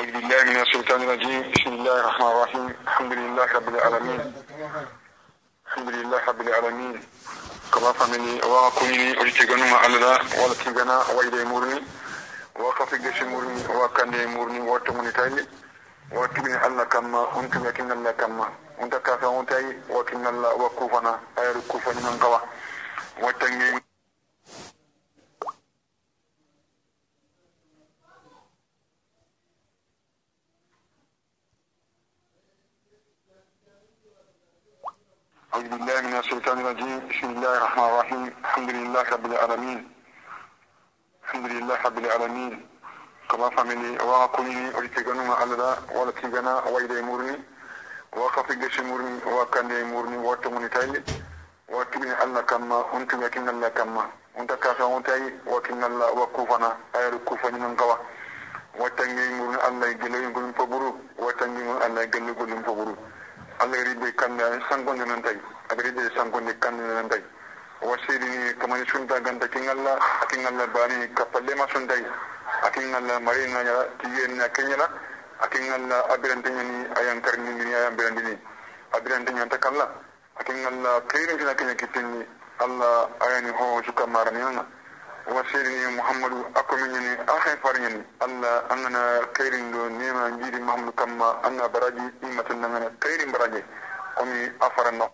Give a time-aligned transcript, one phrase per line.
[0.00, 1.52] أعوذ بالله من الشيطان الرجيم.
[1.52, 2.68] بسم الله الرحمن الرحيم.
[2.88, 4.20] الحمد لله رب العالمين.
[5.66, 6.94] الحمد لله رب العالمين.
[7.72, 11.78] كما فهمني وكوني أجتغنو ما ألدا ولا تغنا وإلى مورني
[12.56, 15.44] وكفي جيش مورني وكان مورني وتمني تايلي
[16.16, 18.48] وتبني الله كما أنت لكن الله كما.
[18.80, 19.52] أنت كافي أنت
[19.90, 22.40] وكن الله وكوفنا أير كوفنا من قوا
[23.20, 23.68] وتنجي
[35.50, 37.10] أعوذ بالله من الشيطان الرجيم.
[37.10, 38.22] بسم الله الرحمن الرحيم.
[38.44, 39.78] الحمد لله رب العالمين.
[41.24, 42.52] الحمد لله رب العالمين.
[43.30, 47.36] كما فهمني وكوني أجتغنو ما ألدا ولا تغنا وإلى مورني
[48.14, 51.02] وكفي جيش مورني وكان مورني وتمني تايلي
[51.74, 54.04] وتبني الله كما أنت لكن الله كما.
[54.38, 55.10] أنت كافي أنت
[55.46, 57.96] وكن الله وكوفنا أير كوفنا من قوا
[58.78, 60.90] وتنجي مورني الله يجلي يقولون فبرو.
[61.18, 62.79] وتنجي مورني الله يجلي يقولون فبرو.
[63.70, 65.36] alayri be kanda sangonde nan tay
[65.70, 67.22] alayri be sangonde kanda nan tay
[67.82, 69.20] wa sidi ni kamani sunta
[70.74, 72.04] bani kapalle ma sunta yi
[72.66, 74.88] akingalla mari na ya tiyen na ya kenyala.
[75.40, 78.38] Akingalla abirande ni ayan karni ni ayan birande ni.
[78.92, 79.88] Abirande ni takalla
[80.36, 82.26] akingalla kayri ni na kenya kitini
[82.58, 84.64] alla ayani ho jukamara ni na
[85.26, 90.92] suka marani nana وسيرني محمد أكمنني أخي فرني الله أنا كيرين دو نيما نجيري محمد
[90.92, 93.64] كما أنا براجي إيمة لنا كيرين براجي
[94.16, 95.10] قمي أفرنا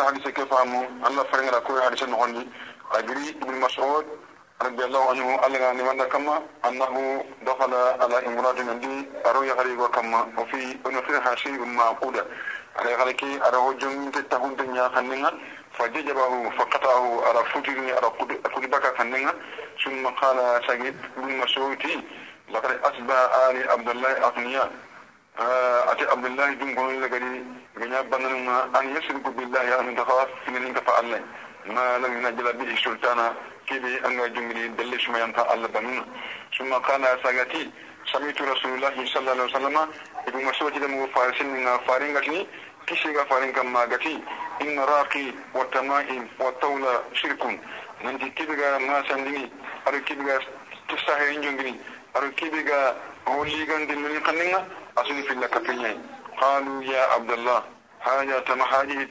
[0.00, 2.48] أن أنا كيف أمو؟ أن أنا كوي حديث نهوني
[2.94, 4.06] أنا ابن مسعود
[4.62, 5.46] رضي أنا عنه.
[5.46, 10.20] ألا أن من أنا أنه دخل على أنا من دي أروي أنا كما.
[10.38, 12.24] وفي أن في حاشي أنا أقوله
[12.76, 15.32] على غريك أنا جم تتهون الدنيا خنينا.
[15.78, 18.08] فجيبه فقطعه على فوتي على
[18.54, 19.34] كل بكا خنينا.
[19.84, 21.84] ثم قال سعيد ابن مسعود
[22.50, 23.18] لقد أسبى
[23.48, 24.70] آل عبد الله أغنياء.
[25.38, 27.42] Ate abdullahi dum gonon lagari
[27.76, 31.18] ganya banan ma an yashriku billahi an takhaf min ka fa allah
[31.66, 33.34] ma lam yunajjala bihi sultana
[33.66, 36.04] kibi an ga jungiri dalle shuma yanta allah banun
[36.56, 37.66] summa kana sagati
[38.12, 39.88] samitu rasulullahi sallallahu alaihi wasallam
[40.28, 42.46] ibu masudi da mu farisin na farin gati
[42.86, 44.14] kishi ga farin kan magati
[44.60, 47.58] in raqi wa tamaim wa tawla shirkun
[48.04, 49.50] nan di kibiga ma sandini
[49.86, 50.38] ar kibiga
[50.86, 51.74] tusahirin jungiri
[52.14, 52.94] ar kibiga
[53.26, 54.62] holigan dinni kaninga
[54.98, 56.06] أصلي في اللكفيين
[56.40, 57.62] قالوا يا عبد الله
[58.40, 59.08] تما هذه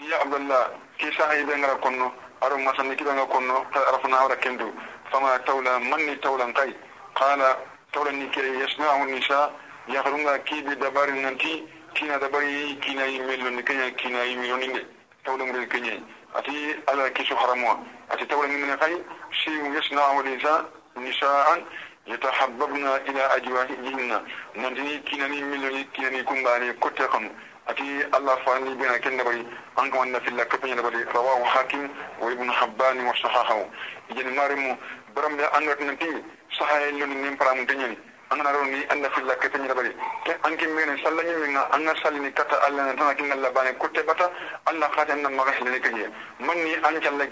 [0.00, 0.62] يا عبد الله
[0.98, 4.70] كي ساهي بين كنو؟ أرو ما سنك بين كنو؟ عرفنا ورا كندو.
[5.12, 6.74] فما تولى مني تولى كاي
[7.14, 7.56] قال
[7.92, 9.54] تولى نكي يسمع النساء
[9.88, 11.54] يخرون كي بدبار ننتي
[11.94, 14.86] كينا دبري كينا يميلو نكينا كينا يميلو نيني
[15.24, 16.02] تولى مريد كيني
[16.34, 16.56] أتي
[16.88, 17.74] على كيسو حرموا
[18.10, 19.02] أتي تولى من كاي
[19.40, 20.60] شيء يصنع النساء
[20.96, 21.64] نساء
[22.06, 24.10] يتحببن إلى أجواههن
[24.56, 27.30] ننتني كيناني ملوني كيناني كنباني كتخم.
[27.68, 29.46] أتي الله فاني بنا كنبري.
[29.78, 31.88] أنك وأنا في الله كفن ينبري رواه حاكم
[32.20, 33.66] وابن حبان وصححه
[34.10, 34.76] إجن مارمو
[35.16, 36.22] برم أنك ننتي.
[36.58, 37.98] صحيح لون نمبرام تنيني.
[38.32, 39.92] angana roni anna filla kete nyina bari
[40.24, 43.76] ke anki mene salla nyi minga anga salli ni kata alla na tana kinga labane
[43.76, 44.30] kutte bata
[44.64, 46.08] alla khata anna maga hilene kanye
[46.40, 47.28] manni an challa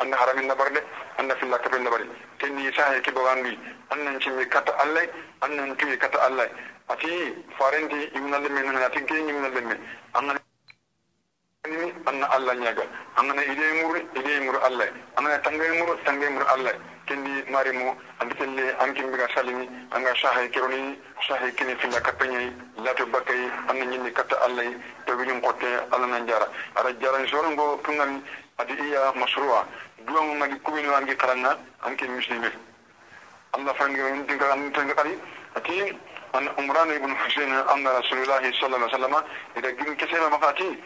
[0.00, 0.80] anna haraminna barde
[1.18, 3.58] anna filla kaɓenna baɗi tenni sahe kibawan wi
[3.90, 5.06] annan cimmi kata allah
[5.42, 6.48] annan tuyi kata allah
[6.88, 9.78] ati farenti yimnalle men nan ati ke yimnalle men
[10.14, 10.38] angan
[11.68, 16.44] ni anna allah ñagal angana ide mur ide mur allah angana tangay mur tangay mur
[16.54, 16.72] allah
[17.06, 18.76] kendi marimo ambitelle
[19.16, 22.52] ga salini anga sahay kironi sahay kini filla nyi
[22.84, 24.64] lato bakay anna ñinni katta allah
[25.06, 28.20] to wiñum kotte allah nan jara ara jaran sorongo tungami
[28.58, 29.66] adi iya masruwa
[30.06, 32.50] duwan nagi kubinu angi karanga anki muslimi
[33.52, 35.18] allah fangi an tinga kali
[35.56, 35.96] ati
[36.32, 39.24] an umran ibn husayn anna rasulullah sallallahu alaihi wasallam
[39.56, 40.78] ida gin kesema makati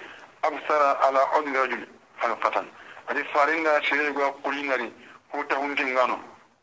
[0.43, 1.83] absara ala udi rajul
[2.17, 2.67] halqatan
[3.09, 4.93] adi farinda shiri go kulinari
[5.35, 6.19] هو تهون غانو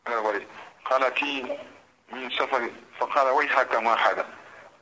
[0.06, 0.46] على وري
[0.84, 1.58] قال تي
[2.12, 4.26] من سفر فقال ويحك ما هذا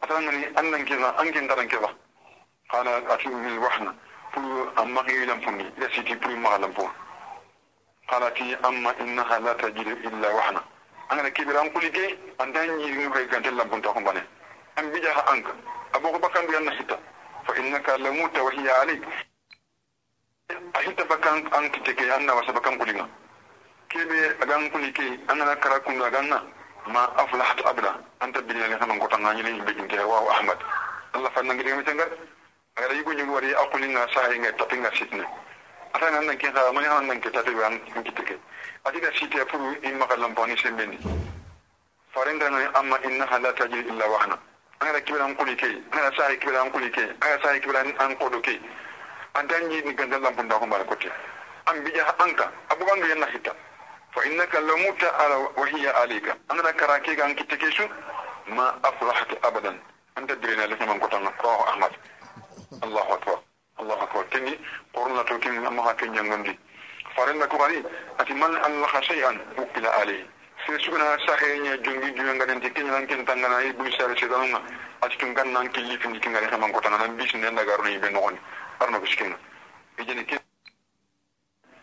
[0.03, 1.95] أتمنى أن كذا أن كذا كذا
[2.69, 3.95] قال أتي من الوحنة فلو أما
[6.37, 6.91] ما لم فون
[8.09, 10.61] قال تي أما إنها لا تجد إلا وحنة
[11.13, 14.23] أنا كبير أم كل كي أن تاني يرينو كي كانت لم فون تقوم بني
[14.77, 15.53] an bijaha anka
[15.93, 16.99] aboko bakandu yanna hita
[17.47, 19.03] fa innaka lamuta wa hiya alayk
[20.75, 23.07] a hita bakan an kiteke anna wasa bakan kulinga
[23.89, 25.79] kebe agan kuli ke anana kara
[26.11, 26.43] ganna
[26.87, 30.59] ma aflahtu abda anta bilina ni hanan kotanga ni ni bejinte wa ahmad
[31.13, 32.11] allah fa nangi mi tangal
[32.77, 35.25] agara yugo nyugo wari akulinga sahi nga tapinga sitne
[35.93, 38.39] ata nan nan ke ha mani han nan ke tabe an kiteke
[38.85, 40.99] adina site puru in makallam boni sembeni
[42.13, 44.39] farenda no amma innaha la tajri illa wahna
[44.81, 48.17] angara kibira an kuli ke angara sahi kibira an kuli ke angara sahi kibira an
[48.17, 48.59] kodo ke
[49.35, 51.09] antanyi ni gandal lampunda ko mala kote
[51.67, 53.55] an bija anka abubandu yanna hita
[54.11, 57.87] fa innaka lamuta ala wa hiya alayka angara karake ga an kiteke su
[58.51, 59.79] ma aflahta abadan
[60.17, 61.93] anta dirina lafi man kotanga rawahu ahmad
[62.83, 63.39] الله أكبر
[63.81, 64.59] الله أكبر كني
[64.95, 66.59] قرنا توكين ما هكين ينغندي
[67.17, 67.83] فارن لكو غني
[68.21, 70.27] أتي من ألخ شيئا وكلا عليه
[70.67, 74.61] سيسونا ساخيني جنجي جنجي جنجي كين لنكين تنغنا إي بلسال سيدانونا
[75.03, 78.39] أتي تنغن نانكي ليفن جنجي كنغي خمان قطنا نبيس نيانا غارون يبين نغني
[78.83, 79.37] أرنو بسكين
[80.01, 80.39] إجاني كين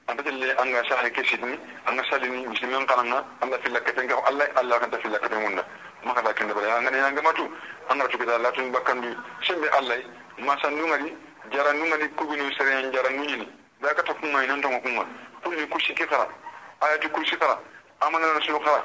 [0.10, 1.60] أنت اللي أنغا ساخي كيسيدني
[1.90, 5.66] أنغا ساليني مسلمين قرنا الله في الله كتنك الله الله كنت في الله كتنك
[6.06, 7.46] ما هذا كنت بلا أنغا نيانغا ماتو
[7.92, 9.12] أنغا تبدا لا تنبكن بي
[9.48, 9.98] سمي الله
[10.42, 11.16] ma sannu ngari
[11.52, 13.48] jara nu ngari kubinu sere jara nu ni
[13.82, 15.06] da ka to kuma nan to kuma
[15.44, 16.28] kulli kushiki kara
[16.82, 17.60] ayatu kushiki kara
[18.02, 18.84] amana rasul khara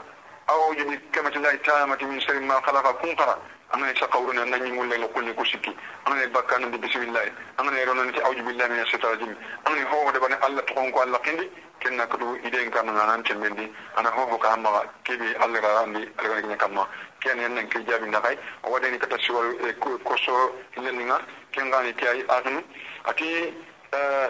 [0.49, 3.39] aw jibi kamati la tamati min sharri ma khalaqa kun khara
[3.73, 5.75] amana saqawruna nan ni mulle no kulli kusiki
[6.05, 7.27] amana bakkan bi bismillah
[7.59, 11.01] amana ronon ti awju billahi min ash-shaytanir rajim amana ho de bane allah to ko
[11.01, 15.35] allah kindi kenna ko du ide kan nan tembendi ana ho ho ka amma kebe
[15.41, 16.87] allah ra andi allah ga kamma
[17.21, 21.19] ken en nan ke jabi na kay o wade ni kata siwal ko so lenninga
[21.51, 22.63] ken ngani ti ay atunu
[23.05, 23.53] ati
[23.95, 24.29] euh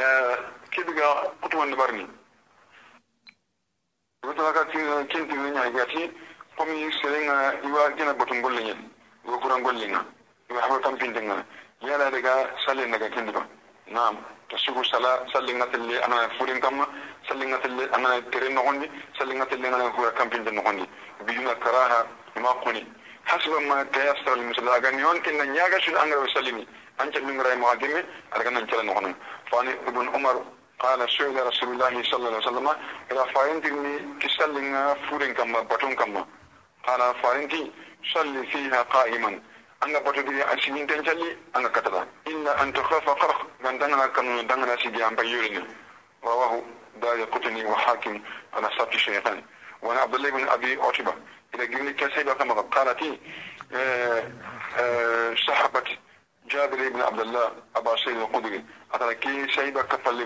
[0.00, 0.36] euh
[0.70, 2.06] kibiga kutuwan barni
[4.24, 4.64] wata ka
[5.08, 6.10] kinti ni nya gati
[6.58, 8.90] komi serenga iwa gina batun golle nyen
[9.26, 10.04] iwa kuran golle nga
[10.50, 11.44] iwa hawa kam pinte nga
[11.80, 13.46] yala daga salle daga kindi ba
[13.86, 14.18] na'am
[14.50, 16.84] tasugu sala salle nga telle ana furin kamma
[17.28, 20.62] salle nga telle ana tere no honni salle nga telle ana kuran kam pinte no
[20.66, 20.84] honni
[21.24, 22.06] bijuna karaha
[22.42, 22.82] ma kuni
[23.24, 26.66] hasba ma tayassara lil musalla aga ni on kinna nyaga shun angara sallini
[26.98, 28.02] an callu ngara ma gemme
[28.34, 29.14] aga nan cala no honon
[29.50, 30.42] fani ibn umar
[30.78, 32.68] قال سئل رسول الله صلى الله عليه وسلم
[33.10, 36.22] إذا فاينتني كسلنا فورن كما بطن كما
[36.86, 37.72] قال فاينتي
[38.14, 39.42] صلي فيها قائما.
[39.82, 45.04] أنا بطن أسنين تنجلي أنا كتلا إلا أن تخاف قرخ من دنا كانوا دنا سيدي
[45.04, 45.66] عن بيورنا
[46.24, 46.62] رواه
[46.96, 48.22] دار قطني وحاكم
[48.54, 49.44] على صوت الشيطان.
[49.82, 51.14] وأنا عبد الله بن أبي عتبة.
[51.54, 53.18] إذا قلنا كسيبة كما قالت
[55.46, 55.88] صحبت
[56.46, 58.64] جابر بن عبد الله أبا سيد القدري.
[58.92, 60.22] أترى كي سيبا كفل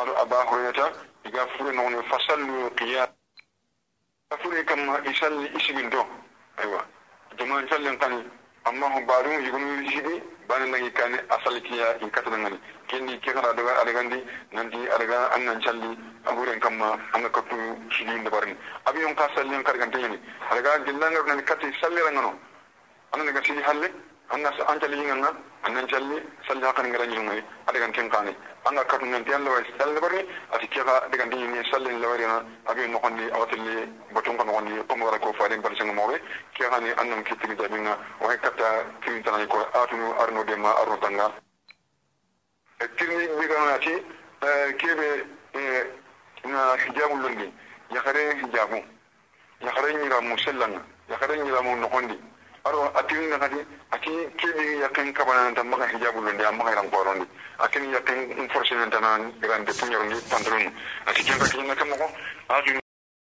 [0.00, 0.92] أدو أبا هريرة
[1.24, 2.70] يغفر نوني فصلوا
[4.34, 6.02] kafure kam ma isalli isibin do
[6.58, 6.84] aywa
[7.38, 8.24] jama sallen kani
[8.64, 12.58] amma ho barum yugum jibi bana nangi kane asali kiya in kata ngani
[12.88, 14.18] kendi kira daga adagandi
[14.52, 15.96] nanti adaga annan salli
[16.26, 17.54] aburen kam ma anga kapu
[17.90, 20.18] shidi inda barni abi yon ka sallen kargante yani
[20.50, 22.34] adaga gillanga nanti kati salli rangano
[23.12, 23.86] anan ga sidi halle
[24.30, 25.30] anna an calli yinganga
[25.62, 29.60] annan calli salli hakan ngara nyinga ada kan ken kane anga katu nan tiyan lawa
[29.78, 34.36] salli barni ati kega de kan dinni salli lawari na abi no kondi awatli boton
[34.36, 36.16] kan kondi ko mo ko faade bal sanga mowe
[36.54, 40.96] ke hani annam kitigi jabinga o hekata kin tan ko atunu arno de ma arno
[40.98, 41.32] tanga
[42.80, 43.94] e tirni bi kan ati
[44.78, 45.26] kebe
[46.44, 47.52] na hijabul lundi
[47.90, 48.80] yakhare hijabu
[49.60, 52.18] yakhare nyira musallanga yakhare nyira mo no kondi
[52.64, 53.60] aro atin na kadi
[53.92, 57.26] aki kidi yakin kabana ta maka hijabu lunde amma ran korondi
[57.60, 60.72] akin yakin force nan tan ran de punyo ni pantalon
[61.06, 62.08] ati kin ka kin na kamo
[62.48, 62.83] aju